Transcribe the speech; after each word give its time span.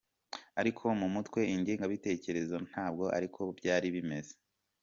Ariko 0.59 0.83
mu 0.99 1.07
mutwe 1.15 1.39
ingengabitekerezo 1.55 2.55
ntabwo 2.69 3.05
ariko 3.17 3.41
byari 3.57 3.87
bimeze. 3.95 4.33